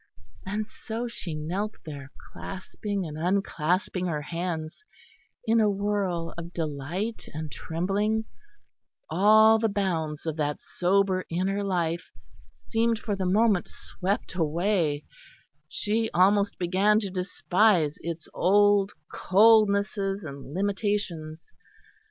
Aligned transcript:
And 0.47 0.67
so 0.67 1.07
she 1.07 1.35
knelt 1.35 1.75
there, 1.85 2.09
clasping 2.33 3.05
and 3.05 3.19
unclasping 3.19 4.07
her 4.07 4.23
hands, 4.23 4.83
in 5.45 5.59
a 5.61 5.69
whirl 5.69 6.33
of 6.39 6.53
delight 6.53 7.27
and 7.35 7.51
trembling; 7.51 8.25
all 9.11 9.59
the 9.59 9.69
bounds 9.69 10.25
of 10.25 10.37
that 10.37 10.59
sober 10.59 11.25
inner 11.29 11.63
life 11.63 12.09
seemed 12.67 12.97
for 12.97 13.15
the 13.15 13.27
moment 13.27 13.67
swept 13.67 14.33
away; 14.33 15.05
she 15.67 16.09
almost 16.15 16.57
began 16.57 16.99
to 17.01 17.11
despise 17.11 17.99
its 18.01 18.27
old 18.33 18.93
coldnesses 19.13 20.23
and 20.23 20.55
limitations. 20.55 21.53